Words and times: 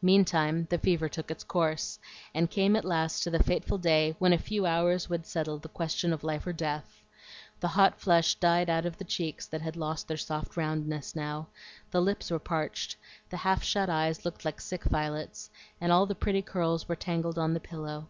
Meantime 0.00 0.66
the 0.70 0.78
fever 0.78 1.10
took 1.10 1.30
its 1.30 1.44
course, 1.44 1.98
and 2.34 2.48
came 2.50 2.74
at 2.74 2.86
last 2.86 3.22
to 3.22 3.28
the 3.28 3.42
fateful 3.42 3.76
day 3.76 4.16
when 4.18 4.32
a 4.32 4.38
few 4.38 4.64
hours 4.64 5.10
would 5.10 5.26
settle 5.26 5.58
the 5.58 5.68
question 5.68 6.10
of 6.10 6.24
life 6.24 6.46
or 6.46 6.54
death. 6.54 7.02
The 7.60 7.68
hot 7.68 8.00
flush 8.00 8.34
died 8.36 8.70
out 8.70 8.86
of 8.86 8.96
the 8.96 9.04
cheeks 9.04 9.46
that 9.48 9.60
had 9.60 9.76
lost 9.76 10.08
their 10.08 10.16
soft 10.16 10.56
roundness 10.56 11.14
now, 11.14 11.48
the 11.90 12.00
lips 12.00 12.30
were 12.30 12.38
parched, 12.38 12.96
the 13.28 13.36
half 13.36 13.62
shut 13.62 13.90
eyes 13.90 14.24
looked 14.24 14.46
like 14.46 14.58
sick 14.58 14.84
violets, 14.84 15.50
and 15.82 15.92
all 15.92 16.06
the 16.06 16.14
pretty 16.14 16.40
curls 16.40 16.88
were 16.88 16.96
tangled 16.96 17.38
on 17.38 17.52
the 17.52 17.60
pillow. 17.60 18.08